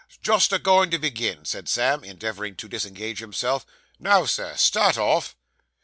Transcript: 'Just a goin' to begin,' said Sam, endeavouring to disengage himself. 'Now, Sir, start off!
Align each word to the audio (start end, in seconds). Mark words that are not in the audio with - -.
'Just 0.23 0.51
a 0.51 0.57
goin' 0.57 0.89
to 0.89 0.97
begin,' 0.97 1.45
said 1.45 1.69
Sam, 1.69 2.03
endeavouring 2.03 2.55
to 2.55 2.67
disengage 2.67 3.19
himself. 3.19 3.67
'Now, 3.99 4.25
Sir, 4.25 4.55
start 4.57 4.97
off! 4.97 5.35